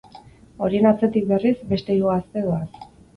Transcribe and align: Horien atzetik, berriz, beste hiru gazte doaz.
Horien 0.67 0.87
atzetik, 0.91 1.27
berriz, 1.31 1.53
beste 1.73 1.97
hiru 1.99 2.09
gazte 2.13 2.43
doaz. 2.47 2.81